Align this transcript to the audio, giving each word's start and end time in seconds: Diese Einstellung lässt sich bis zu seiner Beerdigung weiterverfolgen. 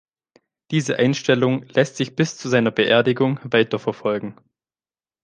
Diese 0.71 0.97
Einstellung 0.97 1.61
lässt 1.67 1.97
sich 1.97 2.15
bis 2.15 2.35
zu 2.35 2.49
seiner 2.49 2.71
Beerdigung 2.71 3.39
weiterverfolgen. 3.43 4.33